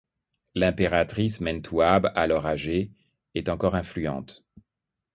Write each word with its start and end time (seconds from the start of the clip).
L’impératrice 0.55 1.41
Méntouab, 1.41 2.11
alors 2.15 2.47
âgée, 2.47 2.91
est 3.35 3.49
encore 3.49 3.75
influente. 3.75 4.47